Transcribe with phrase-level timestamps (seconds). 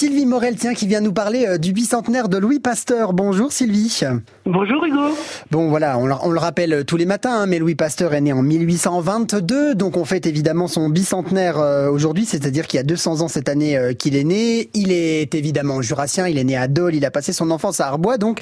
[0.00, 3.12] Sylvie Morel, tiens, qui vient nous parler euh, du bicentenaire de Louis Pasteur.
[3.12, 4.00] Bonjour Sylvie.
[4.46, 5.14] Bonjour Hugo.
[5.50, 8.32] Bon voilà, on, le rappelle euh, tous les matins, hein, mais Louis Pasteur est né
[8.32, 13.20] en 1822, donc on fête évidemment son bicentenaire euh, aujourd'hui, c'est-à-dire qu'il y a 200
[13.20, 14.70] ans cette année qu'il est né.
[14.72, 17.88] Il est évidemment jurassien, il est né à Dole, il a passé son enfance à
[17.88, 18.40] Arbois, donc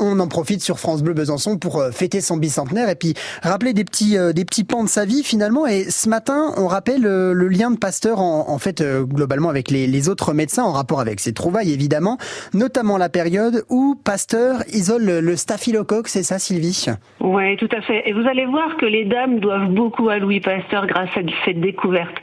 [0.00, 3.14] on en profite sur France Bleu Besançon pour fêter son bicentenaire et puis
[3.44, 5.68] rappeler des petits des petits pans de sa vie finalement.
[5.68, 9.86] Et ce matin, on rappelle le, lien de Pasteur en, en fait globalement avec les,
[9.86, 12.18] les autres médecins en rapport avec ses trouvailles évidemment,
[12.54, 16.86] notamment la période où Pasteur isole le staphylocoque, c'est ça Sylvie?
[17.20, 18.08] Oui, tout à fait.
[18.08, 21.60] Et vous allez voir que les dames doivent beaucoup à Louis Pasteur grâce à cette
[21.60, 22.14] découverte.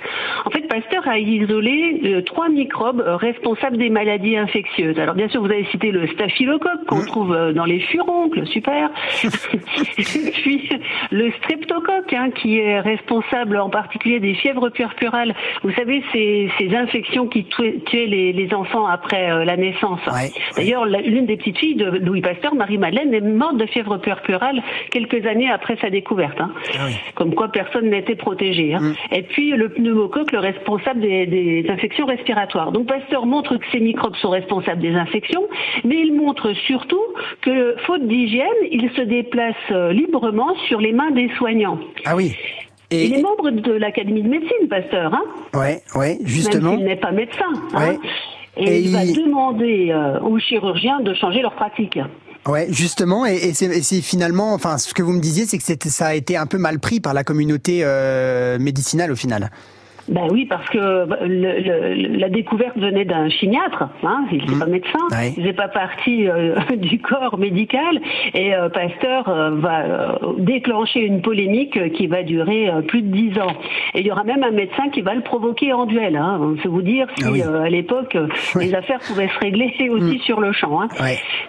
[0.46, 5.00] En fait, Pasteur a isolé euh, trois microbes euh, responsables des maladies infectieuses.
[5.00, 7.06] Alors bien sûr, vous avez cité le staphylocoque qu'on mmh.
[7.06, 8.90] trouve euh, dans les furoncles, super.
[9.96, 10.70] puis
[11.12, 15.36] le streptocoque hein, qui est responsable en particulier des fièvres puerpurales.
[15.64, 20.00] Vous savez, ces, ces infections qui tuaient les, les enfants après la naissance.
[20.56, 25.26] D'ailleurs, l'une des petites filles de Louis Pasteur, Marie-Madeleine, est morte de fièvre puerpurale quelques
[25.26, 26.40] années après sa découverte.
[26.40, 26.52] Hein.
[26.76, 28.74] Ah Comme quoi personne n'était protégé.
[28.74, 28.80] Hein.
[28.82, 29.16] Mmh.
[29.16, 32.72] Et puis le pneumocoque le responsable des, infections respiratoires.
[32.72, 35.48] Donc Pasteur montre que ces microbes sont responsables des infections,
[35.84, 37.02] mais il montre surtout
[37.42, 41.80] que, faute d'hygiène, ils se déplacent euh, librement sur les mains des soignants.
[42.06, 42.36] Ah oui.
[42.92, 43.06] Et...
[43.06, 45.14] Il est membre de l'Académie de médecine, Pasteur.
[45.14, 45.24] Hein
[45.54, 46.72] ouais, ouais, justement.
[46.72, 47.54] Même s'il n'est pas médecin.
[47.74, 47.98] Hein
[48.58, 51.98] et, il, va demander euh, aux chirurgiens de changer leur pratique.
[52.46, 56.08] Ouais, justement, et, et c'est finalement, enfin, ce que vous me disiez, c'est que ça
[56.08, 59.50] a été un peu mal pris par la communauté euh, médicinale au final.
[60.10, 64.70] Ben oui, parce que le, la découverte venait d'un chimiatre, hein, il n'est pas mmh.
[64.70, 68.02] médecin, il n'est pas partie euh, du corps médical,
[68.34, 73.54] et euh, Pasteur euh, va déclencher une polémique qui va durer plus de dix ans.
[73.94, 76.18] Et il y aura même un médecin qui va le provoquer en duel.
[76.18, 76.56] Hein.
[76.62, 78.18] Peut vous dire si ah à l'époque
[78.60, 80.22] les affaires pouvaient se régler aussi mmh.
[80.22, 80.82] sur le champ.
[80.82, 80.88] Hein.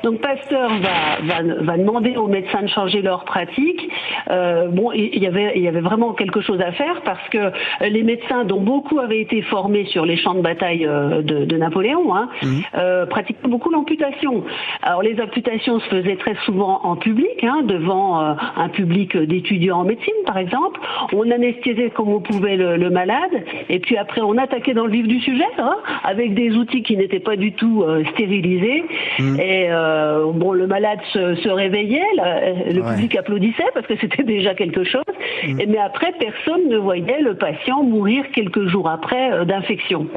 [0.05, 3.89] Donc Pasteur va, va, va, demander aux médecins de changer leur pratique.
[4.29, 7.51] bon, il y avait il y avait vraiment quelque chose à faire parce que
[7.81, 12.15] les médecins dont beaucoup avaient été formés sur les champs de bataille euh, de, Napoléon,
[12.15, 12.63] hein, mhm.
[12.77, 14.45] euh, pratiquaient beaucoup l'amputation.
[14.83, 19.81] Alors les amputations se faisaient très souvent en public, hein, devant euh, un public d'étudiants
[19.81, 20.81] en médecine, par exemple.
[21.13, 23.33] On anesthésiait comme on pouvait le, malade,
[23.69, 26.97] et puis après on attaquait dans le vif du sujet, hein, avec des outils qui
[26.97, 28.85] n'étaient pas du tout stérilisés.
[29.19, 29.41] Mhm.
[29.41, 29.69] Et
[30.35, 32.03] bon, le malade se, réveillait,
[32.73, 35.03] le public applaudissait parce que c'était déjà quelque chose.
[35.47, 35.61] Mhm.
[35.61, 40.09] Et, mais après, personne ne voyait le patient mourir quelques jours après euh, d'infection.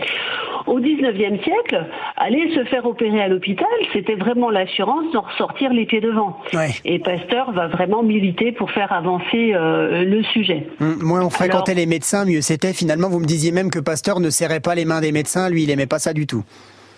[0.65, 1.85] Au 19e siècle,
[2.17, 6.37] aller se faire opérer à l'hôpital, c'était vraiment l'assurance d'en ressortir les pieds devant.
[6.83, 10.67] Et Pasteur va vraiment militer pour faire avancer euh, le sujet.
[10.81, 12.73] Hum, moins on fréquentait les médecins, mieux c'était.
[12.73, 15.49] Finalement, vous me disiez même que Pasteur ne serrait pas les mains des médecins.
[15.49, 16.43] Lui, il aimait pas ça du tout.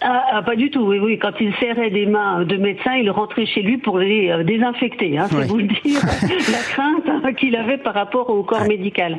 [0.01, 1.19] Ah, ah, pas du tout, oui, oui.
[1.19, 5.17] Quand il serrait des mains de médecins, il rentrait chez lui pour les euh, désinfecter.
[5.17, 6.01] Hein, c'est vous le dire,
[6.51, 9.17] la crainte hein, qu'il avait par rapport au corps médical.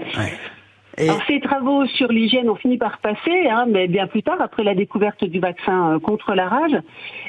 [1.00, 4.64] Alors ces travaux sur l'hygiène ont fini par passer, hein, mais bien plus tard, après
[4.64, 6.76] la découverte du vaccin euh, contre la rage.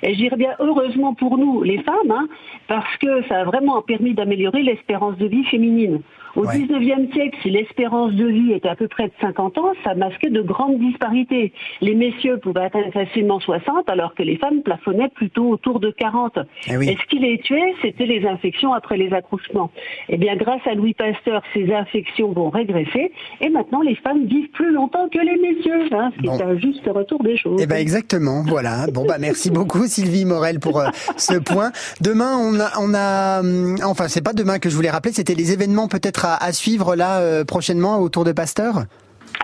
[0.03, 2.27] Et je bien heureusement pour nous, les femmes, hein,
[2.67, 6.01] parce que ça a vraiment permis d'améliorer l'espérance de vie féminine.
[6.35, 6.59] Au ouais.
[6.59, 10.29] 19e siècle, si l'espérance de vie était à peu près de 50 ans, ça masquait
[10.29, 11.53] de grandes disparités.
[11.81, 16.39] Les messieurs pouvaient atteindre facilement 60, alors que les femmes plafonnaient plutôt autour de 40.
[16.67, 19.71] Eh Et ce qui les tuait, c'était les infections après les accouchements.
[20.09, 23.11] Eh bien, grâce à Louis Pasteur, ces infections vont régresser,
[23.41, 26.57] et maintenant les femmes vivent plus longtemps que les messieurs, hein, ce qui est un
[26.57, 27.59] juste retour des choses.
[27.61, 28.87] Eh ben exactement, voilà.
[28.93, 30.87] Bon bah merci beaucoup Sylvie Morel pour euh,
[31.17, 31.71] ce point.
[32.01, 35.35] Demain, on a, on a, hum, enfin c'est pas demain que je voulais rappeler, c'était
[35.35, 38.85] les événements peut-être à, suivre là euh, prochainement autour de Pasteur?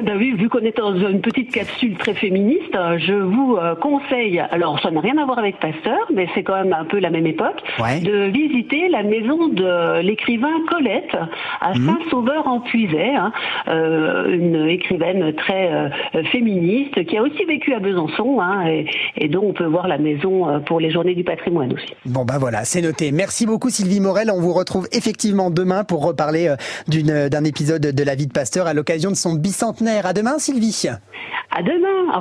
[0.04, 3.76] Ben oui, vu qu'on est dans une petite capsule très féministe, euh, je vous euh,
[3.76, 7.00] conseille, alors ça n'a rien à voir avec Pasteur, mais c'est quand même un peu
[7.00, 11.16] la même époque, de visiter la maison de l'écrivain Colette
[11.62, 11.86] à mhm.
[11.86, 13.32] Saint-Sauveur-en-Puisaye, hein,
[14.28, 15.92] une écrivaine très
[16.32, 18.66] féministe qui a aussi vécu à Besançon hein,
[19.16, 21.94] et, dont on peut voir la maison pour les journées du patrimoine aussi.
[22.06, 23.12] Bon ben voilà, c'est noté.
[23.12, 26.54] Merci beaucoup Sylvie Morel, on vous retrouve effectivement demain pour reparler
[26.88, 29.87] d'un épisode de la vie de Pasteur à l'occasion de son bicentenaire.
[29.88, 30.86] À demain, Sylvie.
[31.52, 32.12] À demain.